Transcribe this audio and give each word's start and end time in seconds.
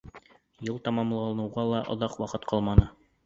Йыл 0.67 0.79
тамамланыуға 0.87 1.67
ла 1.73 1.81
оҙаҡ 1.97 2.17
ваҡыт 2.25 2.49
ҡалманы. 2.53 2.89